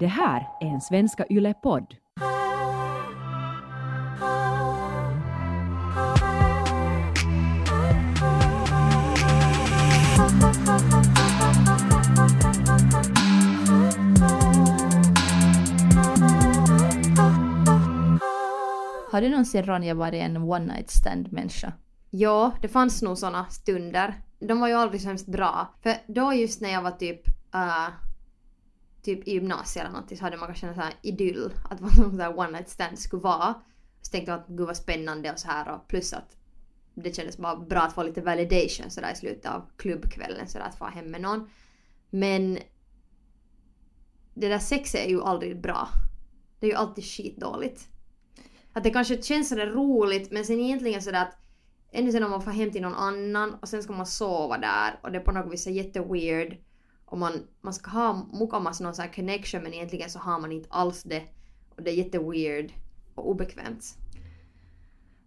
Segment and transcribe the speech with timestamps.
[0.00, 1.94] Det här är en Svenska Yle-podd.
[19.10, 21.72] Har du någonsin Ronja varit en one night stand människa?
[22.10, 24.14] Ja, det fanns nog såna stunder.
[24.38, 25.74] De var ju aldrig så hemskt bra.
[25.82, 28.07] För då just när jag var typ uh,
[29.08, 31.90] typ i gymnasiet eller något så hade man kanske en sån här idyll att vad
[31.90, 33.54] en sån one night stand skulle vara.
[34.02, 36.36] Så tänkte man att gud vad spännande och så här och plus att
[36.94, 40.78] det kändes bara bra att få lite validation sådär i slutet av klubbkvällen sådär att
[40.78, 41.50] få hem med någon.
[42.10, 42.58] Men
[44.34, 45.88] det där sexet är ju aldrig bra.
[46.60, 47.88] Det är ju alltid skitdåligt.
[48.72, 51.36] Att det kanske känns sådär roligt men sen egentligen sådär att
[51.92, 55.00] ännu sen om man får hem till någon annan och sen ska man sova där
[55.02, 56.56] och det är på något vis är jätteweird
[57.10, 60.52] och man, man ska ha mukamas någon sån här connection men egentligen så har man
[60.52, 61.22] inte alls det
[61.76, 62.72] och det är jätteweird
[63.14, 63.98] och obekvämt.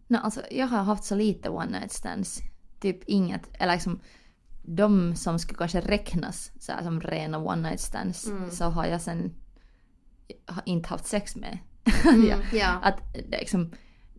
[0.08, 2.42] No, alltså, jag har haft så lite one night stands.
[2.80, 4.00] Typ inget, eller liksom
[4.64, 8.52] de som skulle kanske räknas så här, som rena one night stands Mm.
[8.52, 9.36] så har jag sen
[10.46, 11.58] har inte haft sex med.
[12.04, 12.38] Mm, ja.
[12.54, 12.80] ja.
[12.84, 13.72] Att det, liksom,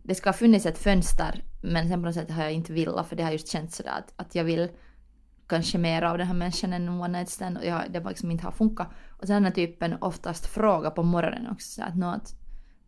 [0.03, 3.07] det ska ha funnits ett fönster men sen på något sätt har jag inte velat
[3.07, 4.69] för det har just känts sådär att, att jag vill
[5.53, 8.09] kanske mer av den här människan än en one night stand och jag, det var
[8.09, 8.87] liksom inte har funkat.
[9.21, 12.35] Och sen har typen oftast fråga på morgonen också så att, att,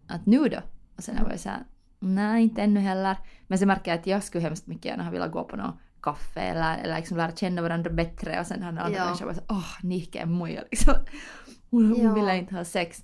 [0.08, 0.58] att nu då?
[0.98, 1.64] Och sen var jag såhär
[2.00, 3.18] nej inte ännu heller.
[3.48, 5.76] Men sen märker jag att jag skulle hemskt mycket gärna ha velat gå på något
[6.02, 9.06] kaffe eller, eller liksom lära känna varandra bättre och sen har den andra Ja.
[9.06, 10.94] människan varit såhär åh Nike är muja liksom.
[11.70, 12.14] Hon, hon Ja.
[12.14, 13.04] ville inte ha sex.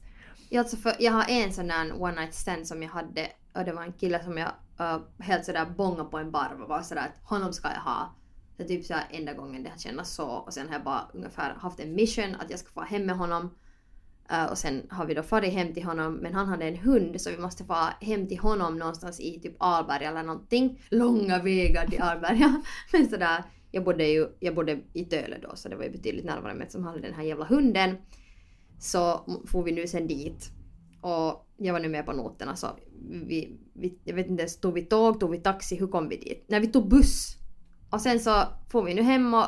[0.50, 3.66] Ja, alltså för jag har en sån där one night stand som jag hade och
[3.66, 6.82] det var en kille som jag uh, helt sådär bångade på en bar och var
[6.82, 8.16] sådär att honom ska jag ha.
[8.58, 11.08] Det är typ såhär enda gången det har känts så och sen har jag bara
[11.14, 13.56] ungefär haft en mission att jag ska få hem med honom.
[14.32, 17.22] Uh, och sen har vi då farit hem till honom men han hade en hund
[17.22, 20.82] så vi måste få hem till honom någonstans i typ Alberga eller någonting.
[20.90, 22.62] Långa vägar till Alberga.
[22.94, 26.26] men sådär, jag bodde ju jag bodde i Töle då så det var ju betydligt
[26.26, 27.98] närmare med som hade den här jävla hunden.
[28.80, 30.50] Så får vi nu sen dit.
[31.02, 32.68] Och jag var nu med på noterna så
[33.10, 36.18] vi, vi, jag vet inte ens, tog vi tåg, tog vi taxi, hur kom vi
[36.18, 36.46] dit?
[36.48, 37.38] Nej vi tog buss.
[37.92, 39.46] Och sen så får vi nu hem och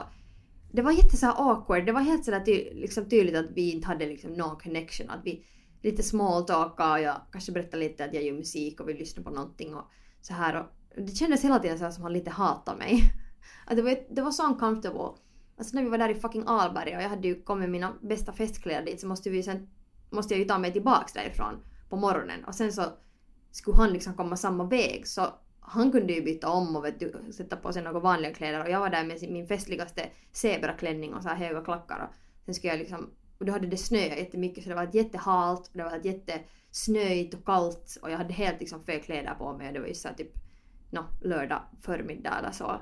[0.71, 3.71] det var jätte så här awkward, det var helt sådär ty, liksom tydligt att vi
[3.71, 5.09] inte hade liksom någon connection.
[5.09, 5.45] Att vi
[5.81, 9.29] lite small och jag kanske berättade lite att jag gör musik och vi lyssnar på
[9.29, 9.83] någonting och
[10.21, 10.59] så här.
[10.59, 13.01] Och det kändes hela tiden så här som han lite hatade mig.
[13.65, 15.21] Att det var, det var så uncomfortable.
[15.57, 17.93] Alltså när vi var där i fucking Alberga och jag hade ju kommit med mina
[18.01, 19.69] bästa festkläder dit så måste vi sen
[20.09, 21.53] måste jag ju ta mig tillbaks därifrån
[21.89, 22.83] på morgonen och sen så
[23.51, 25.27] skulle han liksom komma samma väg så
[25.66, 28.69] han kunde ju byta om och vet du, sätta på sig några vanliga kläder och
[28.69, 32.16] jag var där med min festligaste zebraklänning och så här höga klackar och
[32.46, 35.68] sen skulle jag liksom och då hade det snöat jättemycket så det var ett jättehalt
[35.68, 39.53] och det var ett jättesnöigt och kallt och jag hade helt liksom fel kläder på
[39.53, 40.31] mig och det var ju så här typ
[40.90, 42.81] no, lördag förmiddag eller så.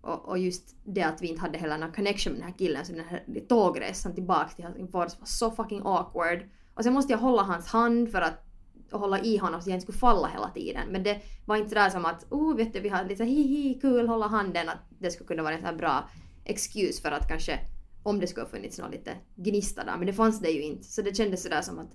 [0.00, 2.84] Och, och just det att vi inte hade heller någon connection med den här killen
[2.84, 6.38] så den här tågresan tillbaka till Helsingfors var så fucking awkward.
[6.74, 8.47] Och sen måste jag hålla hans hand för att
[8.92, 10.88] och hålla i honom så jag inte skulle falla hela tiden.
[10.90, 14.08] Men det var inte sådär som att oh vet du vi har lite hihi kul
[14.08, 16.08] hålla handen att det skulle kunna vara en sån här bra
[16.44, 17.60] excuse för att kanske
[18.02, 20.84] om det skulle ha funnits någon lite gnista där men det fanns det ju inte.
[20.84, 21.94] Så det kändes sådär som att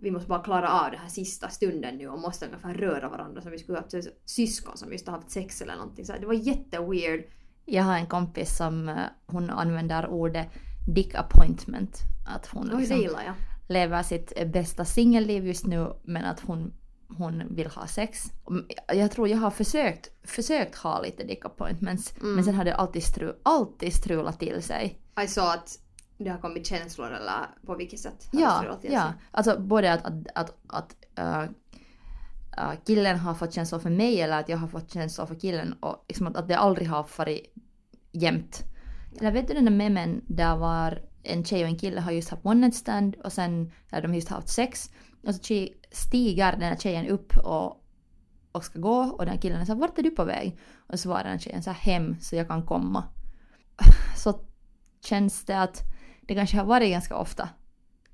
[0.00, 3.42] vi måste bara klara av den här sista stunden nu och måste ungefär röra varandra
[3.42, 6.04] som vi skulle ha haft syskon som just har haft sex eller någonting.
[6.04, 7.24] Så det var jätteweird.
[7.64, 8.96] Jag har en kompis som eh,
[9.26, 10.48] hon använder ordet
[10.94, 11.98] dick appointment.
[12.26, 13.34] Att hon Oj, det liksom gillar jag.
[13.68, 16.72] Lever sitt bästa singelliv just nu men att hon,
[17.18, 18.32] hon vill ha sex.
[18.44, 18.52] Och
[18.94, 22.34] Jag tror jag har försökt, försökt ha lite dick appointments Mm.
[22.34, 24.98] men sen har det alltid, stru, alltid strulat till sig.
[25.14, 25.78] Jag sa att
[26.18, 28.28] det har kommit känslor eller på vilket sätt?
[28.32, 29.02] har det Ja, strulat till ja.
[29.02, 29.12] sig?
[29.30, 31.42] Alltså både att, att, att, att äh,
[32.58, 35.72] äh, killen har fått känslor för mig eller att jag har fått känslor för killen
[35.80, 37.54] och liksom att, att det aldrig har varit
[38.12, 38.62] jämnt.
[39.20, 42.28] Eller vet du den där memen där var en tjej och en kille har just
[42.28, 44.90] haft one night stand och sen har de just haft sex
[45.26, 47.84] och så stiger den här tjejen upp och,
[48.52, 50.58] och ska gå och den här killen är så här, vart är du på väg?
[50.76, 53.04] Och så svarar den här tjejen så här, hem så jag kan komma.
[54.16, 54.40] Så
[55.04, 55.82] känns det att
[56.20, 57.48] det kanske har varit ganska ofta.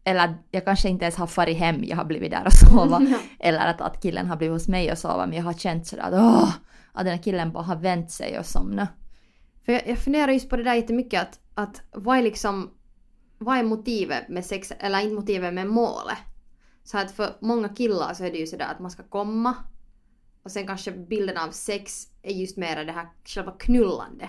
[0.04, 3.06] Eller jag kanske inte ens har farit hem, jag har blivit där och sova.
[3.38, 6.02] Eller att, att killen har blivit hos mig och sova men jag har känt sådär
[6.02, 6.50] att åh!
[6.92, 8.88] Att den här killen bara har vänt sig och somnat.
[9.64, 12.70] För jag, jag funderar just på det där jättemycket att, att vad är liksom
[13.44, 16.18] vad är motivet med sex, eller inte motivet med målet?
[16.84, 19.56] Så att för många killar så är det ju sådär att man ska komma
[20.42, 24.28] och sen kanske bilden av sex är just mer det här själva knullande.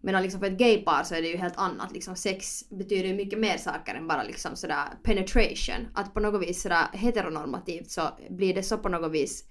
[0.00, 1.92] Medan liksom för ett gaypar så är det ju helt annat.
[1.92, 5.88] Liksom sex betyder ju mycket mer saker än bara liksom sådär penetration.
[5.94, 9.44] Att på något vis sådär heteronormativt så blir det så på något vis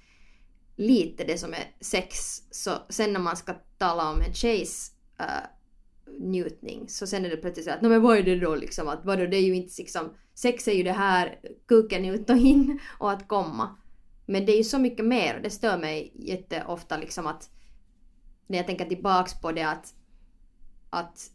[0.75, 2.41] lite det som är sex.
[2.51, 5.56] Så sen när man ska tala om en tjejs uh,
[6.19, 8.87] njutning så sen är det plötsligt så att, men vad är det då liksom?
[8.87, 12.37] Att vadå, det är ju inte liksom, sex är ju det här kuken ut och
[12.37, 13.75] in och att komma.
[14.25, 17.49] Men det är ju så mycket mer och det stör mig jätteofta liksom att
[18.47, 19.93] när jag tänker tillbaks på det att
[20.89, 21.31] att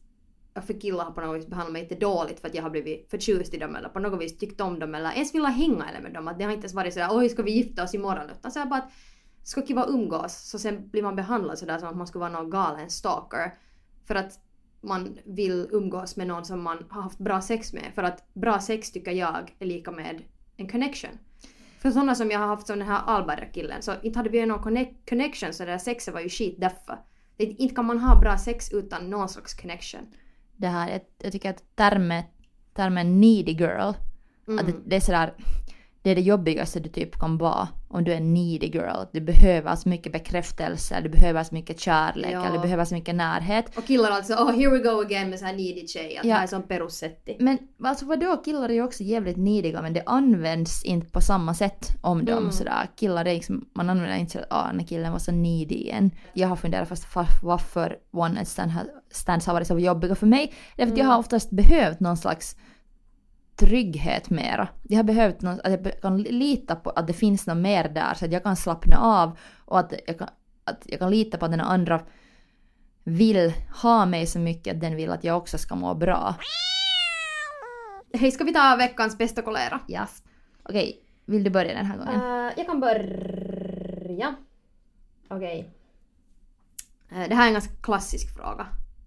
[0.67, 3.11] för killar har på något vis behandlat mig lite dåligt för att jag har blivit
[3.11, 6.01] förtjust i dem eller på något vis tyckt om dem eller ens velat hänga eller
[6.01, 6.29] med dem.
[6.29, 8.67] Att det har inte ens varit sådär oj ska vi gifta oss imorgon utan såhär
[8.67, 8.93] bara att
[9.43, 12.51] ska kiva umgås så sen blir man behandlad sådär som att man skulle vara någon
[12.51, 13.55] galen stalker.
[14.05, 14.41] För att
[14.83, 17.93] man vill umgås med någon som man har haft bra sex med.
[17.95, 20.23] För att bra sex tycker jag är lika med
[20.57, 21.11] en connection.
[21.79, 24.87] För sådana som jag har haft som den här Alberga-killen så inte hade vi någon
[25.09, 26.99] connection så det där sexet var ju skit därför.
[27.37, 30.01] Det, inte kan man ha bra sex utan någon slags connection.
[30.57, 32.23] Det här, jag, jag tycker att termen,
[32.75, 33.93] termen needy girl,
[34.49, 34.59] Mm.
[34.59, 35.35] att det, det är sådär,
[36.03, 39.05] det är det jobbigaste du typ kan vara om du är en needy girl.
[39.13, 42.45] Du behöver så mycket bekräftelse, du behöver så mycket kärlek, Ja.
[42.45, 43.77] eller du behöver så mycket närhet.
[43.79, 46.19] Och killar alltså, oh here we go again med så här needy tjej.
[46.19, 46.35] Att Ja.
[46.35, 47.37] här är som perusetti.
[47.41, 51.55] Men alltså vadå, killar är ju också jävligt nidiga men det används inte på samma
[51.55, 52.53] sätt om dem Mm.
[52.53, 52.87] sådär.
[52.97, 56.11] Killar är liksom, man använder inte sådär ah den här killen var så needy igen.
[56.33, 58.49] Jag har funderat fast fa- varför one night
[59.11, 60.53] stands har varit så jobbiga för mig.
[60.77, 62.57] Det är för att jag har oftast behövt någon slags
[63.57, 64.69] trygghet mera.
[64.83, 68.15] Jag har behövt någon, att jag kan lita på att det finns något mer där
[68.15, 70.29] så att jag kan slappna av och att jag kan,
[70.65, 72.01] att jag kan lita på att den andra
[73.05, 73.53] vill
[73.83, 76.35] ha mig så mycket att den vill att jag också ska må bra.
[78.15, 79.81] Hej, ska vi ta veckans bästa kolera?
[79.89, 80.23] Yes.
[80.63, 82.21] Okej, vill du börja den här gången?
[82.21, 84.35] Eh, jag kan börja.
[85.29, 85.71] Okej.
[87.11, 88.67] Eh, det här är en ganska klassisk fråga.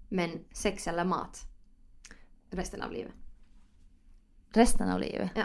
[0.09, 1.41] Men sex eller mat?
[2.51, 3.13] Resten av livet.
[4.55, 5.31] Resten av livet?
[5.35, 5.43] Ja.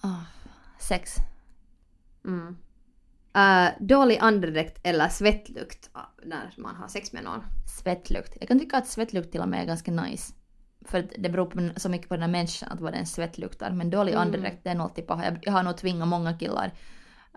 [0.00, 0.24] Ah,
[0.78, 1.16] sex.
[2.24, 2.56] Mm.
[3.34, 5.90] Eh, dålig andedräkt eller svettlukt
[6.24, 7.44] när man har sex med någon.
[7.78, 8.36] Svettlukt.
[8.40, 10.34] Jag kan tycka att svettlukt till och med är ganska nice.
[10.84, 13.70] För det beror på, så mycket på den här människan att vad den svett luktar.
[13.70, 14.22] Men dålig Mm.
[14.22, 16.72] andedräkt det är nog typ, jag, jag har nog tvingat många killar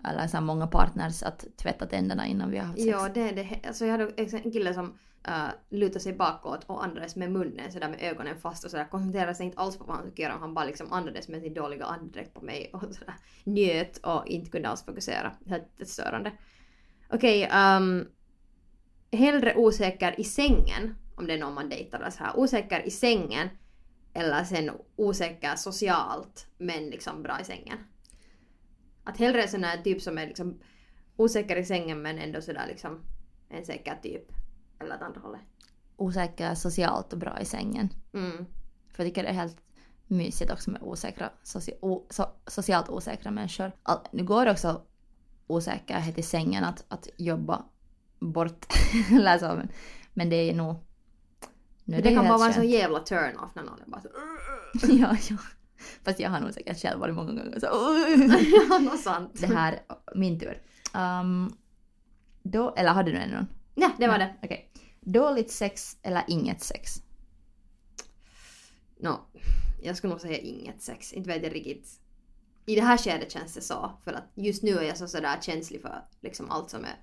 [0.04, 2.90] eller så många partners att tvätta tänderna innan vi har haft sex.
[2.90, 3.68] Ja, det är det.
[3.68, 4.98] Alltså jag hade en kille som
[5.28, 8.88] Äh, uh, lutade sig bakåt och andades med munnen sådär med ögonen fast och sådär
[8.90, 10.38] koncentrerade sig inte alls på vad han skulle göra.
[10.38, 13.14] Han bara liksom andades med sin dåliga andedräkt på mig och sådär
[13.44, 15.32] njöt och inte kunde alls fokusera.
[15.46, 16.32] Helt störande.
[17.10, 18.08] Okej, um,
[19.12, 22.38] hellre osäker i sängen om det är någon man dejtar eller så här.
[22.38, 23.48] Osäker i sängen
[24.12, 27.78] eller sen osäker socialt men liksom bra i sängen.
[29.04, 30.60] Att hellre en sån här typ som är liksom
[31.16, 33.00] osäker i sängen men ändå sådär liksom
[33.48, 34.32] en säker typ.
[34.80, 35.40] Eller åt andra hållet.
[35.96, 37.88] Osäker socialt och bra i sängen.
[38.12, 38.46] Mm.
[38.92, 39.62] För jag tycker det är helt
[40.06, 43.72] mysigt också med osäkra, soci, o, so, socialt osäkra människor.
[43.82, 44.82] All, nu går det också
[45.46, 47.64] osäkerhet i sängen att, att jobba
[48.18, 48.66] bort.
[49.10, 49.68] Eller så, men,
[50.14, 50.76] men det är nog...
[51.84, 54.08] Nu det ju kan bara vara en sån jävla turn-off när någon är bara så
[54.92, 55.36] ja, ja.
[56.04, 57.66] Fast jag har nog säkert själv varit många gånger så...
[58.70, 59.30] Ja, något sant.
[59.40, 59.80] det här,
[60.14, 60.62] min tur.
[60.94, 61.56] Um,
[62.42, 63.46] då, eller har du ännu någon?
[63.74, 64.34] Ja, det var det.
[64.42, 64.70] Okej.
[65.00, 67.02] Dåligt sex eller inget sex?
[69.00, 69.20] Nå,
[69.82, 71.12] jag skulle nog säga inget sex.
[71.12, 72.00] Inte vet jag riktigt.
[72.66, 73.92] I det här skedet känns det så.
[74.04, 76.96] För att just nu är jag så sådär känslig för liksom allt som är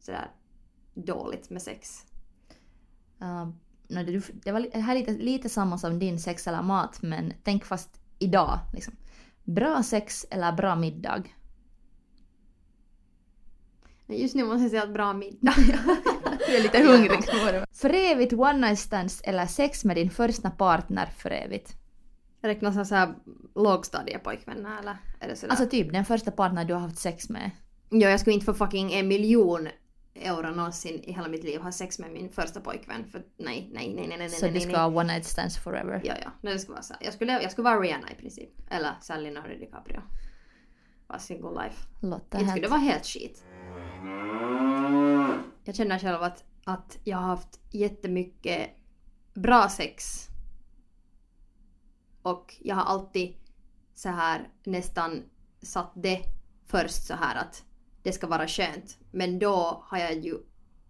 [0.00, 0.30] sådär
[0.94, 2.04] dåligt med sex.
[3.22, 3.46] Uh,
[3.88, 7.02] no, det, det var det här är lite, lite samma som din sex eller mat,
[7.02, 8.58] men tänk fast idag.
[8.72, 8.94] Liksom.
[9.44, 11.22] Bra sex eller bra middag?
[14.08, 15.54] Just nu måste jag säga att bra middag.
[16.48, 17.24] Jag är lite hungrig.
[17.72, 21.72] för evigt one night stands eller sex med din första partner för evigt?
[22.42, 23.14] Räknas det så här
[23.54, 24.96] lågstadiepojkvänner eller?
[25.20, 25.50] Är det sådär?
[25.50, 27.50] Alltså typ den första partner du har haft sex med.
[27.90, 29.68] Ja, jag skulle inte för fucking en miljon
[30.14, 33.04] euro någonsin i hela mitt liv ha sex med min första pojkvän.
[33.04, 36.00] För nej, nej, nej, nej, nej, Så det ska vara one night stands forever.
[36.04, 36.30] Ja, ja.
[36.40, 36.94] Nej, det ska vara så.
[37.00, 38.50] Jag skulle, jag skulle vara Rihanna i princip.
[38.70, 40.02] Eller Sally Leonardo DiCaprio.
[41.08, 41.76] Bara single life.
[42.02, 43.44] Låter Inte skulle det vara helt skit.
[45.64, 48.70] Jag känner själv att, att jag har haft jättemycket
[49.34, 50.26] bra sex.
[52.22, 53.34] Och jag har alltid
[53.94, 55.22] så här nästan
[55.62, 56.22] satt det
[56.66, 57.64] först så här att
[58.02, 58.98] det ska vara skönt.
[59.10, 60.38] Men då har jag ju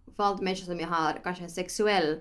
[0.05, 2.19] valt människor som jag har kanske en sexuell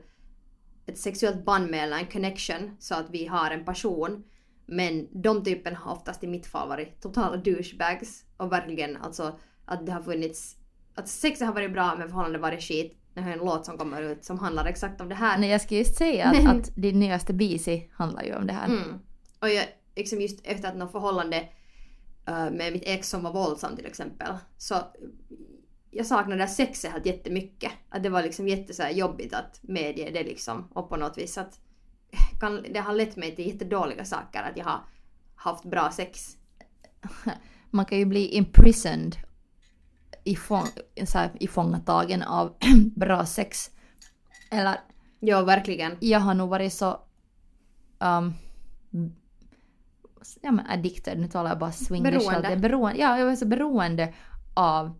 [0.86, 4.24] ett sexuellt band med eller en connection så att vi har en passion.
[4.66, 9.86] Men de typen har oftast i mitt fall varit totala douchebags och verkligen alltså att
[9.86, 10.56] det har funnits
[10.96, 14.02] att sexet har varit bra men förhållandet varit skit Jag har en låt som kommer
[14.02, 15.38] ut som handlar exakt om det här.
[15.38, 18.66] Nej, jag ska just säga att, att din nyaste Bisi handlar ju om det här.
[18.66, 18.98] Mm.
[19.40, 19.64] Och jag,
[19.96, 21.36] liksom just efter att något förhållande
[22.26, 24.34] eh, med mitt ex som var våldsam till exempel.
[24.58, 24.74] Så
[25.90, 27.72] jag saknade det här sexet helt jättemycket.
[27.88, 30.68] Att det var liksom jätte så här jobbigt att medge det liksom.
[30.72, 31.60] Och på något vis att
[32.40, 34.80] kan, det har lett mig till jättedåliga saker att jag har
[35.34, 36.36] haft bra sex.
[37.70, 39.16] Man kan ju bli imprisoned
[40.26, 40.66] ifång,
[41.04, 42.54] så här, ifångatagen av
[42.96, 43.70] bra sex.
[44.50, 44.80] Eller
[45.20, 45.96] Ja, verkligen.
[46.00, 47.00] jag har nog varit så...
[47.98, 48.34] Um,
[50.42, 52.26] ja men addicted, nu talar jag bara swingers.
[52.26, 52.56] Beroende.
[52.56, 53.00] Beroende.
[53.00, 54.14] Ja, jag är så beroende
[54.54, 54.98] av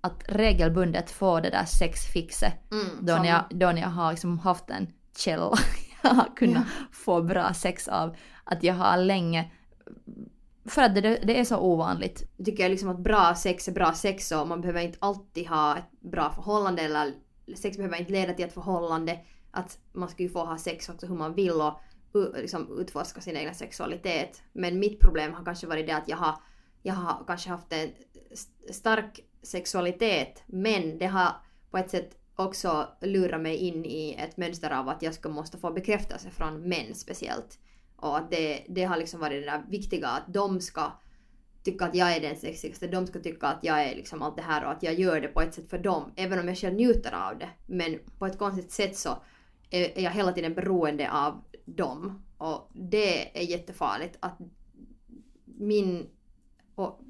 [0.00, 2.70] att regelbundet få det där sexfixet.
[2.72, 5.52] Mm, Då, som- när jag, då när jag har liksom haft en källa
[6.02, 8.16] jag har kunnat få bra sex av.
[8.44, 9.50] Att jag har länge...
[10.68, 12.28] För att det, det är så ovanligt.
[12.44, 15.76] tycker jag liksom att bra sex är bra sex och man behöver inte alltid ha
[15.78, 17.14] ett bra förhållande eller
[17.56, 19.18] sex behöver inte leda till ett förhållande.
[19.50, 21.80] Att man ska ju få ha sex också hur man vill och
[22.36, 24.42] liksom utforska sin egen sexualitet.
[24.52, 26.34] Men mitt problem har kanske varit det att jag har,
[26.82, 27.88] jag har kanske haft en
[28.70, 31.32] stark sexualitet men det har
[31.70, 35.58] på ett sätt också lurat mig in i ett mönster av att jag ska måste
[35.58, 37.58] få bekräftelse från män speciellt.
[38.00, 40.92] Och att det, det har liksom varit det där viktiga att de ska
[41.62, 44.42] tycka att jag är den sexigaste, de ska tycka att jag är liksom allt det
[44.42, 46.74] här och att jag gör det på ett sätt för dem, även om jag själv
[46.74, 47.48] njuter av det.
[47.66, 49.18] Men på ett konstigt sätt så
[49.70, 52.22] är jag hela tiden beroende av dem.
[52.38, 54.38] Och det är jättefarligt att
[55.44, 56.06] min,
[56.74, 57.00] och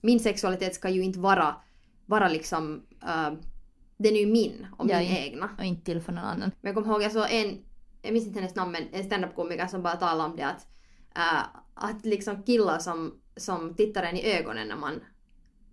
[0.00, 1.56] min sexualitet ska ju inte vara,
[2.06, 3.32] vara liksom, äh,
[3.96, 5.02] den är ju min och min ja.
[5.02, 5.50] egna.
[5.58, 6.50] Och inte till för någon annan.
[6.60, 7.64] Men jag kommer ihåg, jag såg en,
[8.02, 10.66] jag minns inte hennes namn, men en standup-komiker som bara talade om det att,
[11.16, 15.00] äh, att liksom killar som, som tittar en i ögonen när man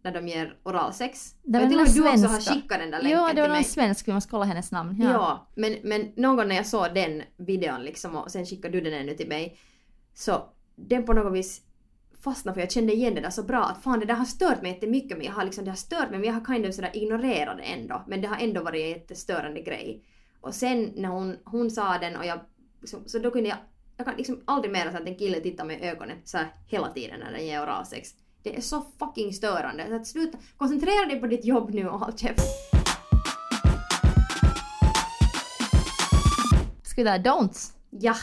[0.04, 1.36] när de ger oralsex.
[1.44, 3.48] Det var jag tror där du också har skickat den där länken Ja, det var
[3.48, 5.02] någon svensk, vi måste kolla hennes namn.
[5.02, 8.90] Ja, men, men någon gång när jag såg den videon liksom och sen skickade du
[8.90, 9.58] den ännu till mig
[10.14, 11.62] så den på något vis
[12.24, 14.62] fastnade för jag kände igen det där så bra att fan det där har stört
[14.62, 16.76] mig jättemycket men jag har liksom, det har stört mig men jag har kind of
[16.76, 20.04] sådär ignorerat det ändå men det har ändå varit en jättestörande grej.
[20.44, 22.40] Och sen när hon, hon sa den och jag
[22.82, 23.58] liksom, så då kunde jag
[23.98, 26.54] jag kan liksom aldrig mer så att en kille tittar mig i ögonen så här
[26.68, 28.10] hela tiden när den ger oralsex.
[28.44, 29.88] Det är så fucking störande.
[29.88, 32.42] Så att sluta, koncentrera dig på ditt jobb nu och håll käft.
[36.84, 37.72] Ska vi ta don'ts?
[37.90, 38.16] Ja.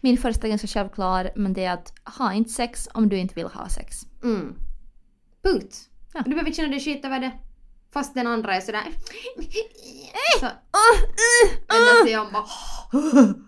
[0.00, 3.34] Min första är ganska självklar, men det är att ha inte sex om du inte
[3.34, 3.96] vill ha sex.
[4.22, 4.54] Mm.
[5.42, 5.90] Punkt.
[6.14, 6.22] Ja.
[6.24, 7.32] Du behöver inte känna dig skit över det.
[7.92, 8.84] Fast den andra är sådär...
[10.40, 10.46] Så
[11.68, 12.46] vänder sig om bara...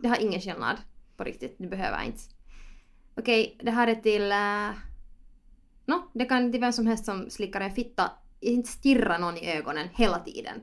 [0.03, 0.77] Det har ingen skillnad.
[1.17, 1.57] På riktigt.
[1.59, 2.21] Du behöver inte.
[3.17, 4.23] Okej, det här är till...
[4.23, 4.79] Uh...
[5.87, 8.11] Nå, det kan till vem som helst som slickar en fitta.
[8.41, 10.61] Inte stirra någon i ögonen hela tiden.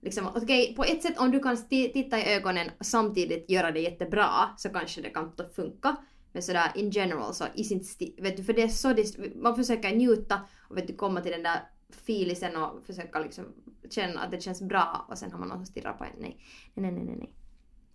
[0.00, 3.80] Liksom, okej, på ett sätt om du kan titta i ögonen och samtidigt göra det
[3.80, 5.96] jättebra så kanske det kan funka.
[6.32, 9.56] Men sådär in general så is inte vet du, för det är så dist- man
[9.56, 13.44] försöker njuta och vet du komma till den där filisen och försöka liksom
[13.90, 16.10] känna att det känns bra och sen har man någon som stirrar på en.
[16.18, 16.40] Nej,
[16.74, 17.32] nej, nej, nej, nej.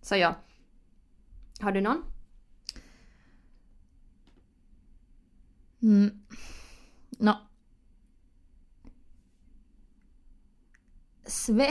[0.00, 0.34] Så ja.
[1.60, 2.04] Har du någon?
[5.82, 6.24] Mm.
[7.18, 7.40] Nå.
[11.26, 11.70] Sve...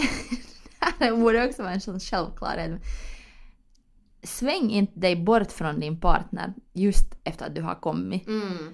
[1.00, 2.82] det borde också vara en sån självklarhet.
[4.24, 8.28] Sväng inte dig bort från din partner just efter att du har kommit.
[8.28, 8.74] Mm.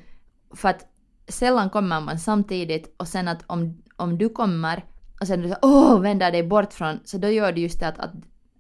[0.52, 0.89] För att
[1.30, 4.84] sällan kommer man samtidigt och sen att om, om du kommer
[5.22, 8.00] och sen du åh vänder dig bort från så då gör du just det att,
[8.00, 8.12] att,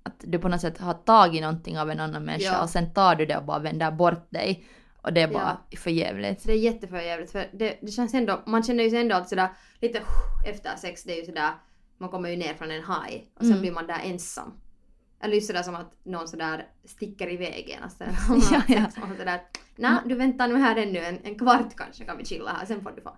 [0.03, 2.63] att du på något sätt har tagit någonting av en annan människa Ja.
[2.63, 4.65] och sen tar du det och bara vänder bort dig.
[5.01, 6.41] Och det är bara för jävligt.
[6.41, 9.29] Så det är jätteförjävligt för det, det känns ändå, man känner ju sig ändå att
[9.29, 9.49] sådär
[9.81, 10.01] lite
[10.45, 11.49] efter sex, det är ju sådär,
[11.97, 13.61] man kommer ju ner från en high och sen Mm.
[13.61, 14.53] blir man där ensam.
[15.21, 17.83] Eller just sådär som att någon sådär sticker iväg en.
[17.83, 18.03] Alltså,
[18.53, 18.89] Ja, ja.
[18.99, 19.41] man sådär,
[19.75, 22.81] nej du väntar nu här ännu en, en kvart kanske kan vi chilla här, sen
[22.81, 23.17] får du få.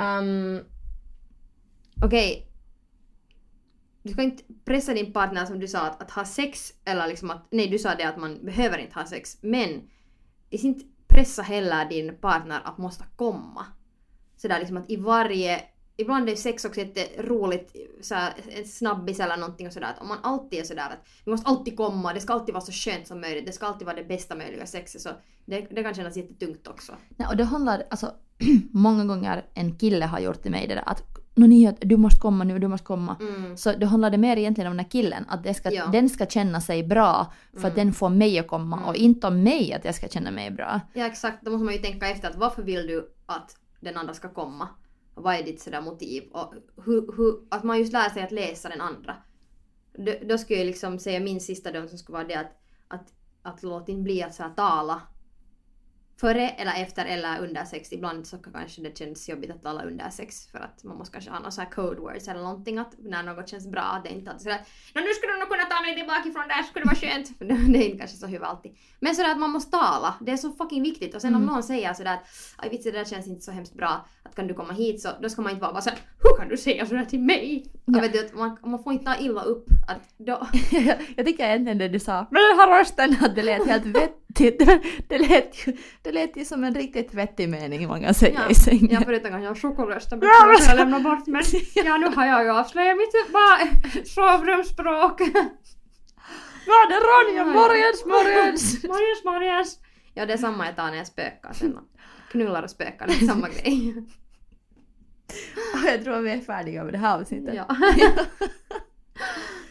[0.00, 0.64] Um,
[2.04, 2.46] Okej.
[4.02, 7.30] Du ska inte pressa din partner som du sa att, att ha sex eller liksom
[7.30, 9.90] att, nej du sa det att man behöver inte ha sex men
[10.50, 13.66] inte pressa heller din partner att måste komma.
[14.36, 15.62] Sådär liksom att i varje,
[16.00, 20.18] ibland är sex också jätteroligt, såhär, en snabbis eller någonting och sådär att om man
[20.22, 23.20] alltid är sådär att vi måste alltid komma, det ska alltid vara så skönt som
[23.20, 25.08] möjligt, det ska alltid vara det bästa möjliga sexet så
[25.44, 26.92] det, det kan kännas jättetungt också.
[27.16, 28.12] Nej, och det handlar, alltså
[28.72, 31.02] många gånger en kille har gjort till mig det där att
[31.34, 33.16] ni, att du måste komma nu, du måste komma.
[33.20, 33.56] Mm.
[33.56, 35.86] Så då handlar det mer egentligen om den här killen, att ska, Ja.
[35.86, 37.86] den ska känna sig bra för att Mm.
[37.86, 38.88] den får mig att komma Mm.
[38.88, 40.80] och inte om mig att jag ska känna mig bra.
[40.94, 44.14] Ja exakt, då måste man ju tänka efter att varför vill du att den andra
[44.14, 44.68] ska komma?
[45.22, 46.22] Vad är ditt sådär motiv?
[46.32, 49.16] Och hur, hur, att man just lär sig att läsa den andra.
[49.92, 53.12] Då, då skulle jag liksom säga min sista dom som skulle vara det att, att,
[53.42, 55.02] att låt inte bli att så tala
[56.20, 57.92] före eller efter eller under sex.
[57.92, 61.30] Ibland så kanske det känns jobbigt att tala under sex för att man måste kanske
[61.30, 64.42] ha några code words eller någonting att när något känns bra att det inte alltid
[64.42, 64.60] sådär
[64.94, 67.38] Nå nu skulle du nog kunna ta mig tillbaka ifrån där skulle det vara skönt.
[67.72, 68.76] Det är inte kanske så hyvä alltid.
[69.00, 71.54] Men sådär att man måste tala, det är så fucking viktigt och sen om Mm.
[71.54, 74.46] någon säger sådär att aj vitsi det där känns inte så hemskt bra att kan
[74.46, 76.86] du komma hit så då ska man inte vara bara såhär hur kan du säga
[76.86, 77.64] sådär till mig?
[77.84, 77.92] Ja.
[77.96, 78.00] Ja.
[78.00, 80.46] Vet du, att man, man får inte ta illa upp att då
[81.16, 84.68] jag tycker egentligen det du sa med den här rösten att det lät helt vettigt.
[85.08, 88.54] Det lät ju, det lät ju som en riktigt vettig mening man kan säga i
[88.54, 88.88] sängen.
[88.90, 91.42] Ja, förutom kanske jag har choklösten Ja, men- jag lämna bort men
[91.74, 93.58] ja nu har jag ju avslöjat mitt bara
[94.04, 95.20] sovrumsspråk.
[96.66, 98.84] Ja, det är Ronja, morgens, morgens!
[98.84, 99.78] Morgens, morgens!
[100.14, 101.78] Ja det är samma jag tar när jag spökar sen.
[102.30, 103.94] Knullar och spökar, det är samma grej.
[105.86, 107.54] Jag tror vi är färdiga med det här avsnittet.
[107.54, 107.66] Ja.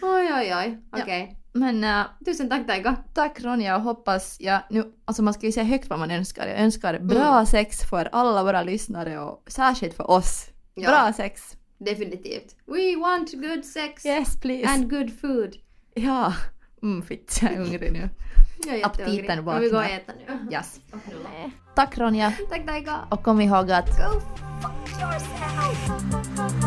[0.01, 1.35] oj oj oj, okej.
[1.53, 2.95] Men äh, Tusen tack Taika.
[3.13, 6.47] tack Ronja och hoppas jag nu, alltså man ska ju säga högt vad man önskar.
[6.47, 7.45] Jag önskar bra Mm.
[7.45, 10.45] sex för alla våra lyssnare och särskilt för oss.
[10.75, 10.89] Ja.
[10.89, 11.41] Bra sex!
[11.77, 12.55] Definitivt.
[12.65, 14.67] We want good sex Yes please!
[14.69, 15.55] and good food.
[15.93, 16.33] Ja.
[16.83, 18.09] Mm, fitt, jag är hungrig nu.
[18.67, 19.61] Jag är Aptiten vaknar.
[19.61, 20.53] Vi går och äter nu.
[20.53, 20.79] Yes.
[21.75, 22.97] Tack Ronja Tack Taika.
[23.09, 24.19] och kom ihåg att Go
[24.61, 26.65] fuck yourself!